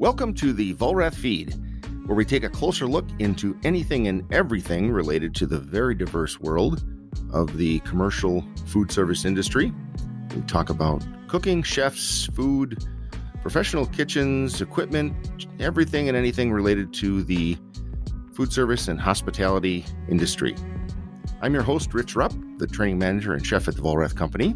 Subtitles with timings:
[0.00, 1.56] Welcome to the Vollrath Feed,
[2.06, 6.38] where we take a closer look into anything and everything related to the very diverse
[6.38, 6.84] world
[7.32, 9.72] of the commercial food service industry.
[10.36, 12.86] We talk about cooking, chefs, food,
[13.42, 17.58] professional kitchens, equipment, everything and anything related to the
[18.34, 20.54] food service and hospitality industry.
[21.42, 24.54] I'm your host, Rich Rupp, the training manager and chef at the Vollrath Company.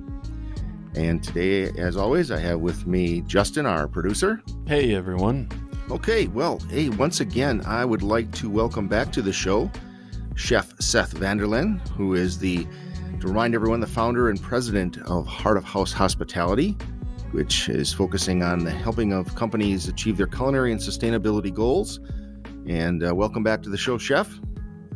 [0.95, 4.43] And today, as always, I have with me Justin, our producer.
[4.67, 5.49] Hey, everyone.
[5.91, 9.71] Okay, well, hey, once again, I would like to welcome back to the show
[10.35, 12.67] Chef Seth Vanderlen, who is the,
[13.21, 16.77] to remind everyone, the founder and president of Heart of House Hospitality,
[17.33, 22.01] which is focusing on the helping of companies achieve their culinary and sustainability goals.
[22.67, 24.39] And uh, welcome back to the show, Chef.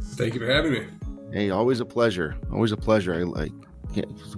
[0.01, 0.87] Thank you for having me.
[1.33, 2.37] Hey, always a pleasure.
[2.53, 3.15] Always a pleasure.
[3.15, 3.53] I like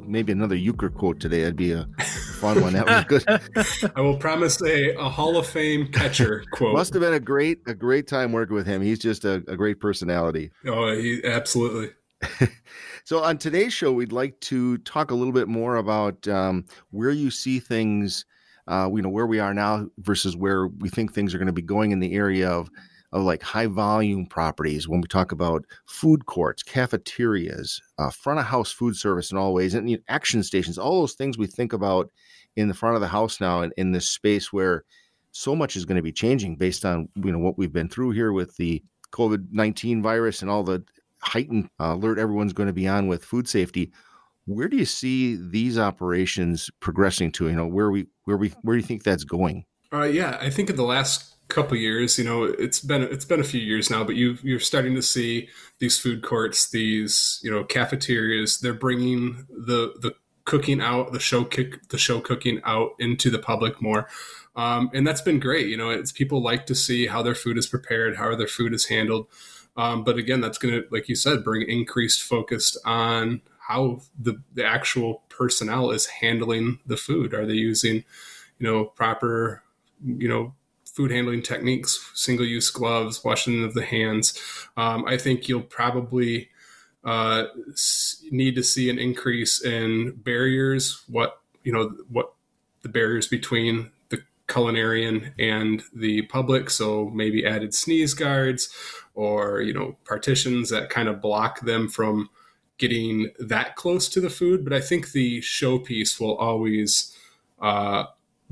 [0.04, 1.40] maybe another Uecker quote today.
[1.40, 1.86] That'd be a
[2.38, 2.72] fun one.
[2.72, 3.92] That was good.
[3.96, 6.74] I will promise a, a Hall of Fame catcher quote.
[6.74, 8.82] Must have been a great a great time working with him.
[8.82, 10.50] He's just a, a great personality.
[10.66, 11.90] Oh, he, absolutely.
[13.04, 17.10] so on today's show, we'd like to talk a little bit more about um, where
[17.10, 18.24] you see things.
[18.66, 21.52] Uh, you know where we are now versus where we think things are going to
[21.52, 22.68] be going in the area of
[23.12, 28.46] of like high volume properties when we talk about food courts, cafeterias, uh, front of
[28.46, 31.46] house food service in all ways, and you know, action stations, all those things we
[31.46, 32.10] think about
[32.56, 34.84] in the front of the house now in, in this space where
[35.30, 38.10] so much is going to be changing based on you know what we've been through
[38.10, 40.82] here with the COVID nineteen virus and all the
[41.20, 43.90] heightened uh, alert everyone's going to be on with food safety.
[44.46, 47.48] Where do you see these operations progressing to?
[47.48, 49.64] You know where we where we where do you think that's going?
[49.92, 53.40] Uh, yeah, I think in the last couple years you know it's been it's been
[53.40, 57.50] a few years now but you you're starting to see these food courts these you
[57.50, 60.14] know cafeterias they're bringing the the
[60.48, 64.08] cooking out the show kick the show cooking out into the public more.
[64.56, 67.58] Um, and that's been great you know it's people like to see how their food
[67.58, 69.26] is prepared how their food is handled.
[69.76, 74.40] Um, but again that's going to like you said bring increased focus on how the
[74.54, 77.34] the actual personnel is handling the food.
[77.34, 77.96] Are they using
[78.58, 79.62] you know proper
[80.02, 80.54] you know
[80.98, 84.36] food handling techniques, single use gloves, washing of the hands.
[84.76, 86.48] Um, I think you'll probably
[87.04, 87.44] uh,
[88.32, 91.04] need to see an increase in barriers.
[91.06, 92.32] What you know, what
[92.82, 96.68] the barriers between the culinarian and the public.
[96.68, 98.68] So maybe added sneeze guards,
[99.14, 102.28] or you know, partitions that kind of block them from
[102.76, 104.64] getting that close to the food.
[104.64, 107.16] But I think the showpiece will always
[107.60, 108.06] uh,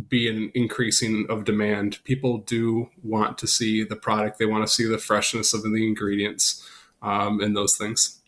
[0.08, 1.98] be an increasing of demand.
[2.04, 4.38] People do want to see the product.
[4.38, 6.66] They want to see the freshness of the ingredients
[7.02, 8.20] um, and those things.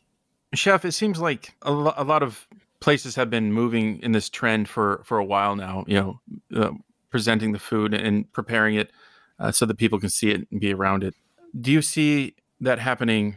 [0.55, 2.47] Chef, it seems like a, lo- a, lot of
[2.81, 5.85] places have been moving in this trend for for a while now.
[5.87, 6.21] You know,
[6.57, 6.71] uh,
[7.11, 8.91] presenting the food and preparing it
[9.39, 11.15] uh, so that people can see it and be around it.
[11.59, 13.37] Do you see that happening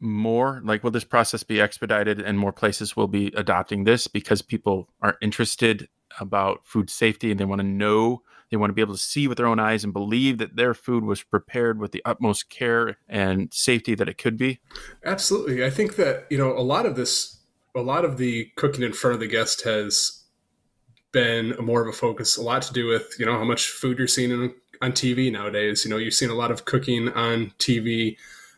[0.00, 0.60] more?
[0.64, 4.88] Like, will this process be expedited and more places will be adopting this because people
[5.00, 8.94] are interested about food safety and they want to know they want to be able
[8.94, 12.02] to see with their own eyes and believe that their food was prepared with the
[12.04, 14.60] utmost care and safety that it could be?
[15.04, 15.64] Absolutely.
[15.64, 17.38] I think that you know a lot of this
[17.76, 20.24] a lot of the cooking in front of the guest has
[21.12, 23.98] been more of a focus a lot to do with you know how much food
[23.98, 25.84] you're seeing in, on tv nowadays.
[25.84, 28.16] You know you've seen a lot of cooking on tv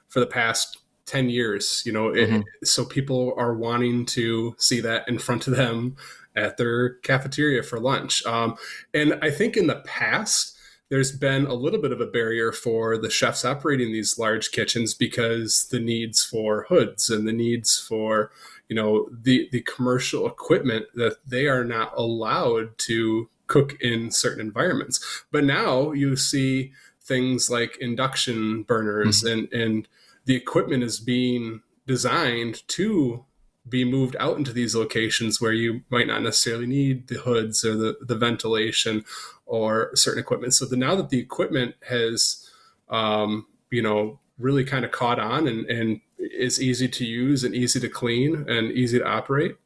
[0.09, 2.37] for the past 10 years you know mm-hmm.
[2.37, 5.97] it, so people are wanting to see that in front of them
[6.37, 8.25] at their cafeteria for lunch.
[8.27, 8.57] Um,
[8.95, 10.57] and I think in the past,
[10.93, 14.93] there's been a little bit of a barrier for the chefs operating these large kitchens
[14.93, 18.31] because the needs for hoods and the needs for
[18.69, 24.41] you know the the commercial equipment that they are not allowed to cook in certain
[24.41, 29.51] environments but now you see things like induction burners mm-hmm.
[29.51, 29.89] and and
[30.27, 33.25] the equipment is being designed to
[33.69, 37.77] be moved out into these locations where you might not necessarily need the hoods or
[37.77, 39.05] the, the ventilation
[39.47, 40.55] or certain equipment.
[40.55, 42.49] So the, now that the equipment has,
[42.89, 47.55] um, you know, really kind of caught on and, and is easy to use and
[47.55, 49.57] easy to clean and easy to operate,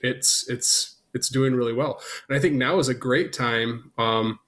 [0.00, 2.00] it's it's it's doing really well.
[2.28, 4.38] And I think now is a great time um,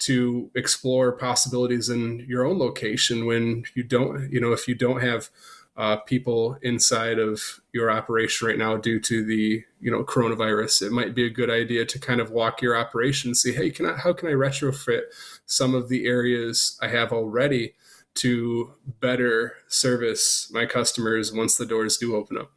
[0.00, 5.00] to explore possibilities in your own location when you don't, you know, if you don't
[5.00, 5.30] have
[5.76, 10.82] uh, people inside of your operation right now due to the you know coronavirus.
[10.82, 13.86] It might be a good idea to kind of walk your operation see hey can
[13.86, 15.02] I, how can i retrofit
[15.44, 17.74] some of the areas i have already
[18.14, 22.50] to better service my customers once the doors do open up?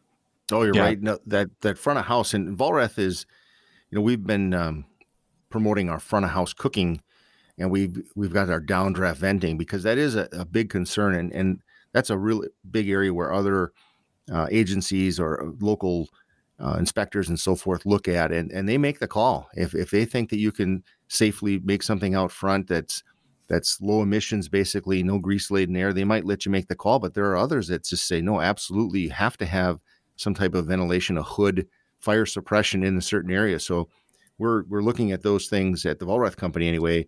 [0.51, 0.83] Oh you're yeah.
[0.83, 1.01] right.
[1.01, 3.25] No, that that front of house and Vollrath is
[3.91, 4.85] you know we've been um,
[5.49, 7.01] promoting our front of house cooking
[7.59, 11.31] and we've we've got our downdraft venting because that is a, a big concern, and
[11.33, 11.59] and
[11.93, 13.71] that's a really big area where other
[14.31, 16.07] uh, agencies or local
[16.59, 19.49] uh, inspectors and so forth look at and, and they make the call.
[19.53, 23.03] If, if they think that you can safely make something out front that's
[23.47, 26.99] that's low emissions basically no grease laden air they might let you make the call
[26.99, 29.79] but there are others that just say no absolutely you have to have
[30.17, 31.65] some type of ventilation a hood
[31.99, 33.59] fire suppression in a certain area.
[33.59, 33.89] So
[34.37, 37.07] we're we're looking at those things at the Vollrath company anyway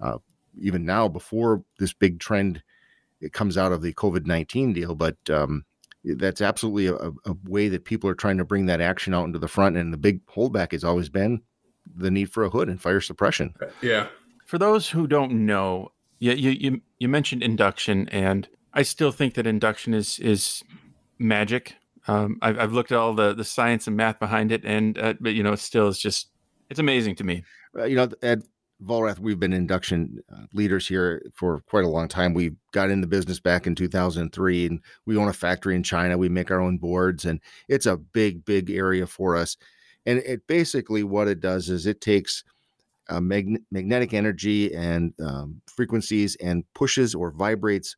[0.00, 0.18] uh,
[0.60, 2.62] even now before this big trend
[3.22, 5.64] it comes out of the covid-19 deal but um,
[6.04, 9.38] that's absolutely a, a, way that people are trying to bring that action out into
[9.38, 9.76] the front.
[9.76, 11.42] And the big holdback has always been
[11.96, 13.54] the need for a hood and fire suppression.
[13.80, 14.08] Yeah.
[14.46, 19.46] For those who don't know, you you you mentioned induction, and I still think that
[19.46, 20.62] induction is is
[21.18, 21.76] magic.
[22.06, 25.14] Um, I've, I've looked at all the the science and math behind it, and uh,
[25.20, 26.28] but you know, it still is just
[26.70, 27.44] it's amazing to me.
[27.76, 28.40] Uh, you know, at
[28.82, 32.34] Vollrath, we've been induction uh, leaders here for quite a long time.
[32.34, 36.18] We got in the business back in 2003 and we own a factory in China.
[36.18, 39.56] We make our own boards and it's a big, big area for us.
[40.04, 42.42] And it basically what it does is it takes
[43.08, 47.96] uh, mag- magnetic energy and um, frequencies and pushes or vibrates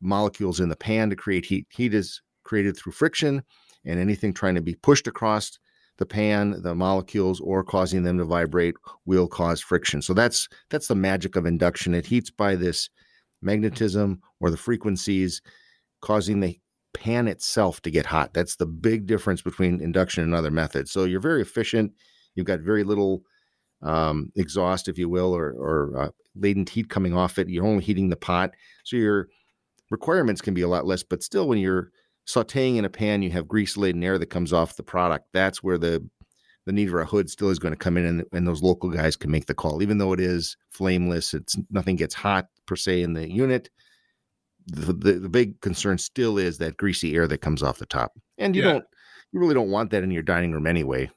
[0.00, 1.66] molecules in the pan to create heat.
[1.70, 3.42] Heat is created through friction
[3.84, 5.58] and anything trying to be pushed across
[6.00, 8.74] the pan, the molecules, or causing them to vibrate
[9.04, 10.00] will cause friction.
[10.00, 11.94] So that's that's the magic of induction.
[11.94, 12.88] It heats by this
[13.42, 15.42] magnetism or the frequencies,
[16.00, 16.58] causing the
[16.94, 18.32] pan itself to get hot.
[18.32, 20.90] That's the big difference between induction and other methods.
[20.90, 21.92] So you're very efficient.
[22.34, 23.22] You've got very little
[23.82, 27.50] um, exhaust, if you will, or, or uh, latent heat coming off it.
[27.50, 28.52] You're only heating the pot,
[28.84, 29.28] so your
[29.90, 31.02] requirements can be a lot less.
[31.02, 31.90] But still, when you're
[32.32, 35.26] sauteing in a pan, you have grease laden air that comes off the product.
[35.32, 36.08] That's where the
[36.66, 38.90] the need for a hood still is going to come in, and, and those local
[38.90, 41.34] guys can make the call, even though it is flameless.
[41.34, 43.70] It's nothing gets hot per se in the unit.
[44.66, 48.12] The, the, the big concern still is that greasy air that comes off the top,
[48.38, 48.72] and you yeah.
[48.72, 48.84] don't
[49.32, 51.10] you really don't want that in your dining room anyway.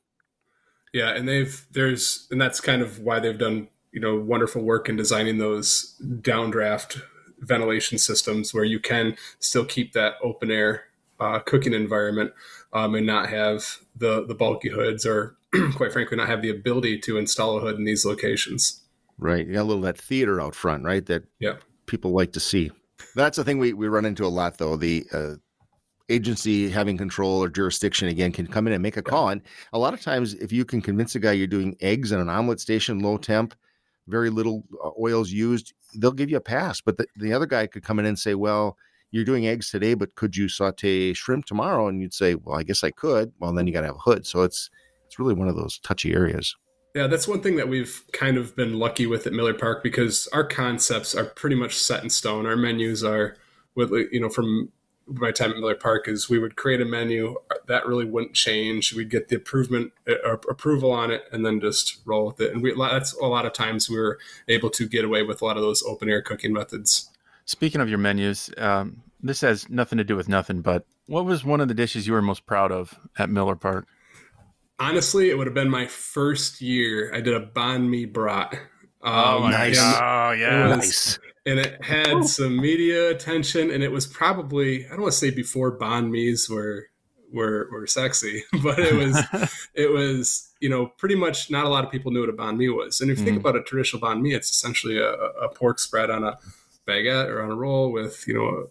[0.94, 4.90] Yeah, and they've there's and that's kind of why they've done you know wonderful work
[4.90, 7.02] in designing those downdraft
[7.40, 10.86] ventilation systems where you can still keep that open air
[11.20, 12.34] uh, cooking environment
[12.74, 15.36] um, and not have the the bulky hoods or
[15.76, 18.82] quite frankly not have the ability to install a hood in these locations.
[19.18, 19.46] Right.
[19.46, 21.58] You got a little that theater out front right that yeah.
[21.86, 22.72] people like to see.
[23.16, 24.76] That's the thing we, we run into a lot though.
[24.76, 25.36] The uh,
[26.10, 29.30] agency having control or jurisdiction again can come in and make a call.
[29.30, 32.20] And a lot of times if you can convince a guy you're doing eggs in
[32.20, 33.54] an omelet station low temp
[34.08, 36.82] very little uh, oils used they'll give you a pass.
[36.82, 38.78] But the, the other guy could come in and say well
[39.14, 41.88] you're doing eggs today, but could you saute shrimp tomorrow?
[41.88, 43.32] And you'd say, well, I guess I could.
[43.40, 44.26] Well, then you got to have a hood.
[44.26, 44.72] So it's
[45.06, 46.56] it's really one of those touchy areas.
[46.96, 50.28] Yeah, that's one thing that we've kind of been lucky with at Miller Park because
[50.34, 52.48] our concepts are pretty much set in stone.
[52.48, 53.38] Our menus are,
[53.76, 54.72] with you know, from
[55.06, 57.36] my time at Miller Park is we would create a menu
[57.68, 58.96] that really wouldn't change.
[58.96, 62.52] We'd get the approval uh, approval on it, and then just roll with it.
[62.52, 64.18] And we that's a lot of times we were
[64.48, 67.12] able to get away with a lot of those open air cooking methods.
[67.46, 71.44] Speaking of your menus, um, this has nothing to do with nothing, but what was
[71.44, 73.88] one of the dishes you were most proud of at Miller Park?
[74.80, 77.14] Honestly, it would have been my first year.
[77.14, 78.54] I did a banh mi brat.
[79.02, 79.78] Um, oh, nice.
[79.80, 80.68] oh, yeah.
[80.68, 81.20] Was, nice.
[81.46, 85.30] And it had some media attention, and it was probably, I don't want to say
[85.30, 86.88] before banh mi's were
[87.34, 89.22] were were sexy, but it was
[89.74, 92.58] it was you know pretty much not a lot of people knew what a banh
[92.58, 93.02] mi was.
[93.02, 93.28] And if you mm.
[93.28, 96.38] think about a traditional banh mi, it's essentially a, a pork spread on a
[96.88, 98.68] baguette or on a roll with you know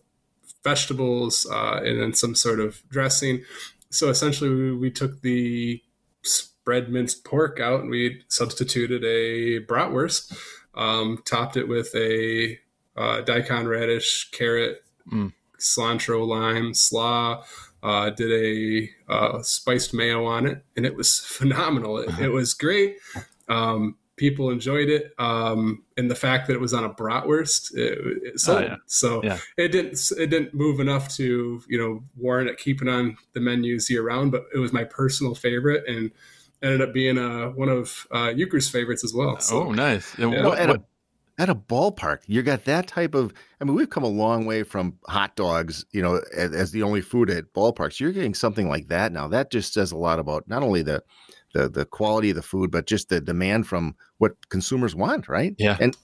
[0.64, 3.42] vegetables uh, and then some sort of dressing.
[3.90, 5.82] So essentially, we, we took the
[6.22, 10.36] spread minced pork out and we substituted a bratwurst,
[10.74, 12.58] um, topped it with a
[12.96, 15.32] uh, daikon radish, carrot, mm.
[15.58, 17.44] cilantro, lime, slaw.
[17.82, 21.98] Uh, did a uh, spiced mayo on it, and it was phenomenal.
[21.98, 22.98] It, it was great.
[23.48, 27.98] Um, people enjoyed it um, and the fact that it was on a bratwurst it,
[28.22, 28.62] it sold.
[28.62, 28.76] Oh, yeah.
[28.86, 29.38] so yeah.
[29.56, 33.90] it didn't it didn't move enough to you know warrant it keeping on the menus
[33.90, 36.12] year round but it was my personal favorite and
[36.62, 40.26] ended up being uh, one of uh, Uecker's favorites as well so, oh nice yeah.
[40.26, 40.80] well, at, a,
[41.36, 44.62] at a ballpark you got that type of i mean we've come a long way
[44.62, 48.68] from hot dogs you know as, as the only food at ballparks you're getting something
[48.68, 51.02] like that now that just says a lot about not only the
[51.52, 55.54] the the quality of the food, but just the demand from what consumers want, right?
[55.58, 55.76] Yeah.
[55.80, 55.96] And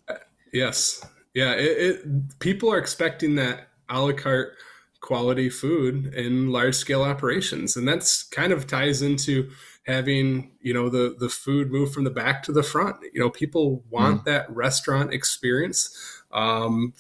[0.52, 1.52] yes, yeah.
[1.52, 4.54] It, it, people are expecting that a la carte
[5.00, 7.76] quality food in large scale operations.
[7.76, 9.50] And that's kind of ties into
[9.86, 12.96] having, you know, the, the food move from the back to the front.
[13.12, 14.24] You know, people want mm.
[14.24, 15.96] that restaurant experience.
[16.32, 16.92] Um,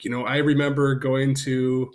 [0.00, 1.92] you know, I remember going to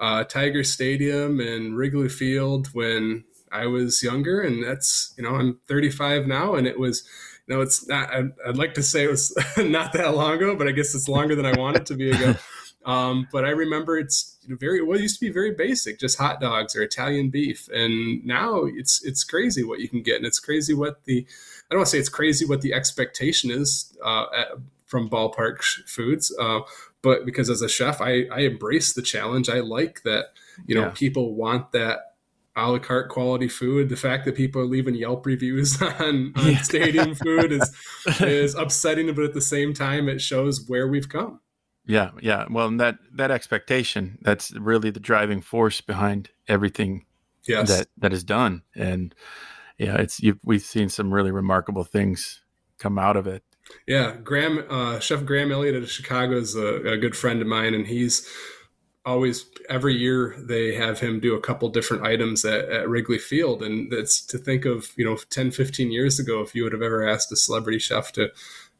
[0.00, 5.58] uh, Tiger Stadium and Wrigley Field when I was younger, and that's you know I'm
[5.68, 7.04] 35 now, and it was
[7.46, 10.56] you know it's not I'd, I'd like to say it was not that long ago,
[10.56, 12.34] but I guess it's longer than I want it to be ago.
[12.84, 14.98] Um, but I remember it's very well.
[14.98, 19.04] It used to be very basic, just hot dogs or Italian beef, and now it's
[19.04, 21.90] it's crazy what you can get, and it's crazy what the I don't want to
[21.92, 24.48] say it's crazy what the expectation is uh, at,
[24.86, 26.60] from ballpark foods, uh,
[27.02, 29.48] but because as a chef, I I embrace the challenge.
[29.48, 30.32] I like that
[30.66, 30.92] you know yeah.
[30.94, 32.11] people want that
[32.56, 33.88] a la carte quality food.
[33.88, 36.62] The fact that people are leaving Yelp reviews on, on yeah.
[36.62, 37.74] stadium food is
[38.20, 41.40] is upsetting, but at the same time, it shows where we've come.
[41.84, 42.46] Yeah, yeah.
[42.50, 47.06] Well, that that expectation that's really the driving force behind everything
[47.46, 47.68] yes.
[47.68, 49.14] that that is done, and
[49.78, 52.42] yeah, it's we've seen some really remarkable things
[52.78, 53.42] come out of it.
[53.86, 57.74] Yeah, Graham, uh, Chef Graham Elliott of Chicago is a, a good friend of mine,
[57.74, 58.28] and he's
[59.04, 63.62] always every year they have him do a couple different items at, at, Wrigley Field.
[63.62, 66.82] And that's to think of, you know, 10, 15 years ago, if you would have
[66.82, 68.30] ever asked a celebrity chef to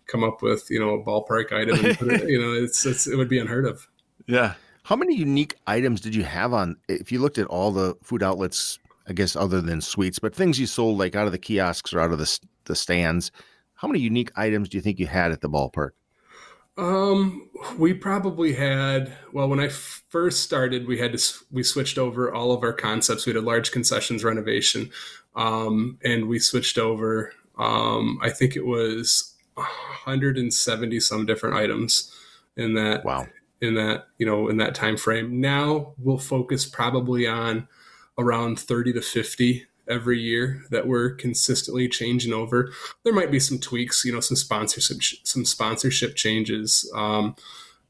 [0.06, 3.28] come up with, you know, a ballpark item, it, you know, it's, it's, it would
[3.28, 3.88] be unheard of.
[4.26, 4.54] Yeah.
[4.84, 8.22] How many unique items did you have on, if you looked at all the food
[8.22, 11.92] outlets, I guess, other than sweets, but things you sold like out of the kiosks
[11.92, 13.30] or out of the, the stands,
[13.74, 15.90] how many unique items do you think you had at the ballpark?
[16.78, 22.32] Um, we probably had well when I first started, we had to we switched over
[22.32, 23.26] all of our concepts.
[23.26, 24.90] We had a large concessions renovation,
[25.36, 27.32] um, and we switched over.
[27.58, 32.10] Um, I think it was 170 some different items
[32.56, 33.04] in that.
[33.04, 33.26] Wow.
[33.60, 35.40] In that you know in that time frame.
[35.40, 37.68] Now we'll focus probably on
[38.18, 42.72] around 30 to 50 every year that we're consistently changing over.
[43.04, 47.36] There might be some tweaks, you know, some sponsorship, some sponsorship changes, um,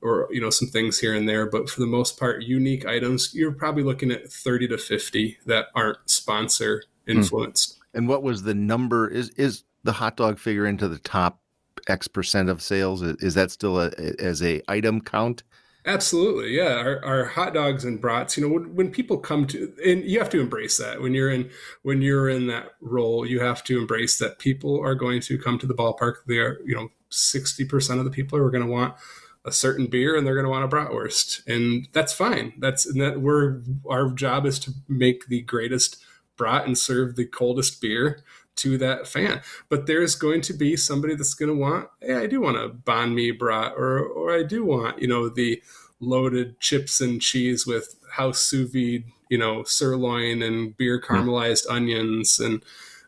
[0.00, 1.46] or you know, some things here and there.
[1.46, 5.66] But for the most part, unique items, you're probably looking at thirty to fifty that
[5.74, 7.18] aren't sponsor hmm.
[7.18, 7.78] influenced.
[7.94, 9.08] And what was the number?
[9.08, 11.40] Is is the hot dog figure into the top
[11.88, 13.02] X percent of sales?
[13.02, 15.42] Is that still a, as a item count?
[15.84, 16.74] Absolutely, yeah.
[16.74, 18.36] Our, our, hot dogs and brats.
[18.36, 21.30] You know, when, when people come to, and you have to embrace that when you're
[21.30, 21.50] in
[21.82, 25.58] when you're in that role, you have to embrace that people are going to come
[25.58, 26.18] to the ballpark.
[26.28, 28.94] They are, you know, sixty percent of the people are going to want
[29.44, 32.52] a certain beer and they're going to want a bratwurst, and that's fine.
[32.58, 35.96] That's and that we're our job is to make the greatest
[36.36, 38.22] brat and serve the coldest beer
[38.56, 39.40] to that fan.
[39.68, 42.68] But there's going to be somebody that's going to want, hey, I do want a
[42.68, 45.62] banh mi brat, or or I do want, you know, the
[46.00, 51.12] loaded chips and cheese with house sous vide, you know, sirloin and beer hmm.
[51.12, 51.74] caramelized mm.
[51.74, 52.62] onions and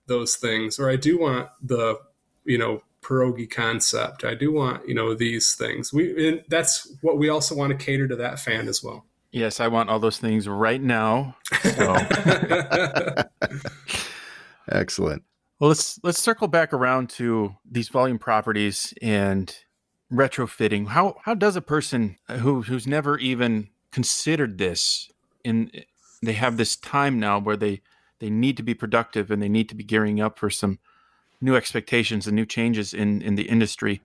[0.07, 0.79] those things.
[0.79, 1.99] Or I do want the,
[2.45, 4.25] you know, pierogi concept.
[4.25, 5.93] I do want, you know, these things.
[5.93, 9.05] We and that's what we also want to cater to that fan as well.
[9.31, 11.37] Yes, I want all those things right now.
[11.61, 11.97] So.
[14.71, 15.25] Excellent.
[15.61, 19.55] Well, let's let's circle back around to these volume properties and
[20.13, 20.89] retrofitting.
[20.89, 25.11] How how does a person uh, who who's never even considered this
[25.45, 25.83] in eh,
[26.23, 27.83] they have this time now where they
[28.19, 30.79] they need to be productive and they need to be gearing up for some
[31.41, 34.03] new expectations and new changes in in the industry.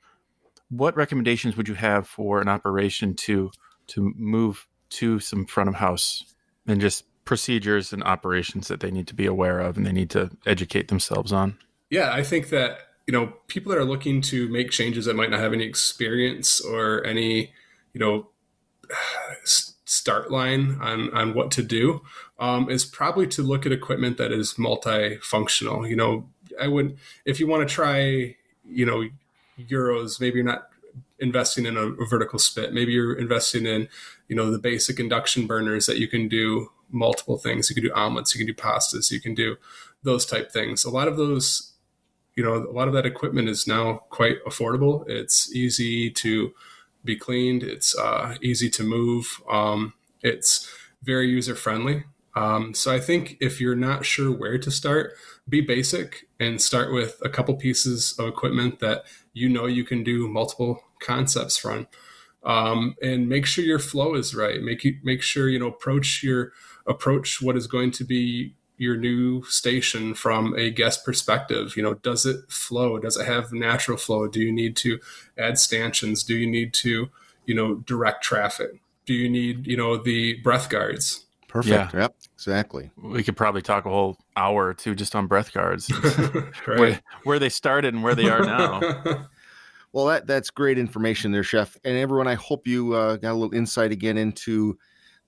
[0.70, 3.52] What recommendations would you have for an operation to
[3.88, 6.36] to move to some front of house
[6.68, 10.10] and just procedures and operations that they need to be aware of and they need
[10.10, 11.56] to educate themselves on?
[11.92, 15.30] Yeah, I think that you know people that are looking to make changes that might
[15.30, 17.54] not have any experience or any
[17.94, 18.30] you know
[19.46, 22.02] start line on on what to do
[22.40, 25.88] um, is probably to look at equipment that is multifunctional.
[25.88, 26.28] You know,
[26.60, 28.36] I would if you want to try
[28.68, 29.08] you know
[29.68, 30.68] gyros, maybe you're not
[31.20, 32.74] investing in a, a vertical spit.
[32.74, 33.88] Maybe you're investing in
[34.28, 37.70] you know the basic induction burners that you can do multiple things.
[37.70, 39.58] You can do omelets, you can do pastas, you can do
[40.04, 40.86] those type things.
[40.86, 41.74] A lot of those,
[42.36, 45.08] you know, a lot of that equipment is now quite affordable.
[45.08, 46.54] It's easy to
[47.04, 47.64] be cleaned.
[47.64, 49.42] It's uh, easy to move.
[49.50, 50.70] Um, it's
[51.04, 52.04] very user friendly.
[52.36, 55.14] Um, so I think if you're not sure where to start,
[55.48, 59.04] be basic and start with a couple pieces of equipment that
[59.34, 61.88] you know you can do multiple concepts from.
[62.44, 64.62] Um, and make sure your flow is right.
[64.62, 66.54] Make you make sure you know approach your
[66.90, 71.94] approach what is going to be your new station from a guest perspective you know
[71.96, 75.00] does it flow does it have natural flow do you need to
[75.38, 77.10] add stanchions do you need to
[77.46, 81.26] you know direct traffic do you need you know the breath guards?
[81.48, 81.96] Perfect.
[81.96, 82.02] Yeah.
[82.02, 82.16] Yep.
[82.36, 82.92] Exactly.
[82.96, 85.92] We could probably talk a whole hour or two just on breath guards,
[86.68, 86.80] right.
[86.80, 88.80] where, where they started and where they are now.
[89.92, 91.76] well, that that's great information there, Chef.
[91.84, 94.78] And everyone, I hope you uh, got a little insight again into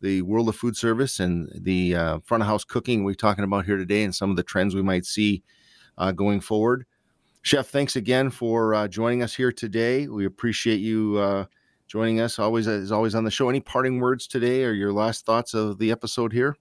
[0.02, 3.66] the world of food service and the uh, front of house cooking we're talking about
[3.66, 5.44] here today, and some of the trends we might see
[5.98, 6.86] uh, going forward.
[7.44, 10.08] Chef, thanks again for uh, joining us here today.
[10.08, 11.46] We appreciate you uh,
[11.88, 13.50] joining us always as always on the show.
[13.50, 16.56] Any parting words today or your last thoughts of the episode here?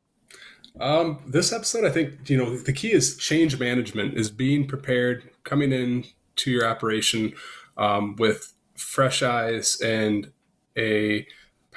[0.78, 5.28] Um, this episode, I think you know the key is change management, is being prepared,
[5.44, 6.04] coming in
[6.36, 7.34] to your operation
[7.76, 10.32] um, with fresh eyes and
[10.76, 11.26] a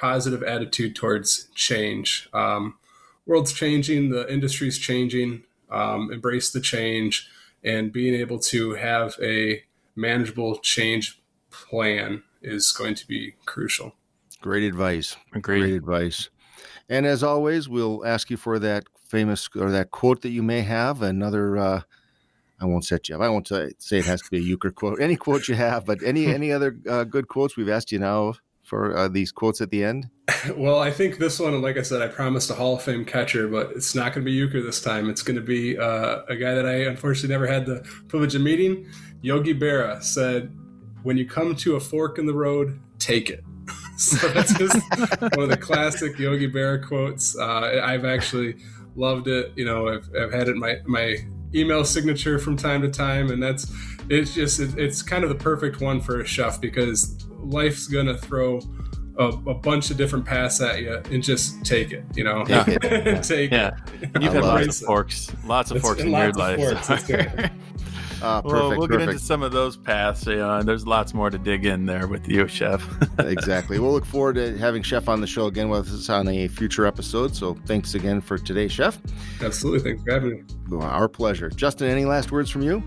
[0.04, 2.28] positive attitude towards change.
[2.34, 2.76] Um,
[3.24, 5.44] world's changing, the industry's changing.
[5.70, 7.26] Um, embrace the change
[7.64, 9.62] and being able to have a
[9.96, 13.94] manageable change plan is going to be crucial.
[14.42, 15.16] Great advice.
[15.34, 15.60] Agreed.
[15.60, 16.28] Great advice.
[16.90, 20.60] And as always, we'll ask you for that famous or that quote that you may
[20.60, 21.00] have.
[21.00, 21.80] Another, uh,
[22.60, 23.22] I won't set you up.
[23.22, 25.00] I won't say it has to be a Uecker quote.
[25.00, 28.34] Any quote you have, but any any other uh, good quotes we've asked you now
[28.64, 30.08] for uh, these quotes at the end.
[30.56, 33.48] Well, I think this one, like I said, I promised a Hall of Fame catcher,
[33.48, 35.08] but it's not going to be Uecker this time.
[35.08, 38.42] It's going to be uh, a guy that I unfortunately never had the privilege of
[38.42, 38.86] meeting.
[39.22, 40.54] Yogi Berra said,
[41.02, 43.42] "When you come to a fork in the road, take it."
[43.96, 44.76] so that's just
[45.34, 47.38] one of the classic Yogi Berra quotes.
[47.38, 48.56] Uh, I've actually
[48.96, 49.52] loved it.
[49.56, 51.16] You know, I've, I've had it my my
[51.54, 53.72] email signature from time to time, and that's
[54.10, 58.16] it's just it, it's kind of the perfect one for a chef because life's gonna
[58.16, 58.60] throw
[59.18, 62.44] a, a, bunch of different paths at you and just take it, you know.
[62.48, 62.64] Yeah.
[63.22, 63.76] take yeah.
[64.02, 64.10] it.
[64.20, 66.58] You've had lots of forks, lots of forks in your life.
[66.60, 67.54] Uh, perfect,
[68.22, 68.90] well, we'll perfect.
[68.90, 70.26] get into some of those paths.
[70.26, 72.84] You know, and there's lots more to dig in there with you, Chef.
[73.18, 73.78] exactly.
[73.78, 76.86] We'll look forward to having Chef on the show again with us on a future
[76.86, 77.36] episode.
[77.36, 78.98] So thanks again for today, Chef.
[79.40, 79.92] Absolutely.
[79.92, 80.80] Thanks for having me.
[80.80, 81.50] Our pleasure.
[81.50, 82.82] Justin, any last words from you?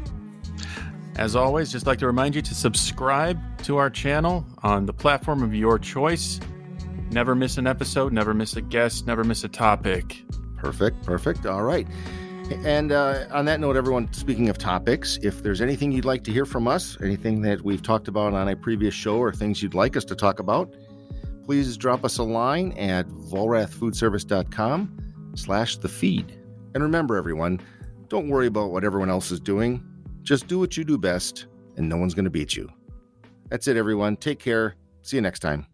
[1.17, 5.41] As always, just like to remind you to subscribe to our channel on the platform
[5.41, 6.39] of your choice.
[7.09, 10.23] Never miss an episode, never miss a guest, never miss a topic.
[10.57, 11.47] Perfect, perfect.
[11.47, 11.87] All right.
[12.63, 16.31] And uh, on that note, everyone, speaking of topics, if there's anything you'd like to
[16.31, 19.73] hear from us, anything that we've talked about on a previous show, or things you'd
[19.73, 20.73] like us to talk about,
[21.45, 26.39] please drop us a line at vollrathfoodservice.com slash the feed.
[26.73, 27.59] And remember, everyone,
[28.07, 29.83] don't worry about what everyone else is doing.
[30.27, 31.45] Just do what you do best,
[31.77, 32.67] and no one's going to beat you.
[33.47, 34.17] That's it, everyone.
[34.17, 34.75] Take care.
[35.01, 35.67] See you next time.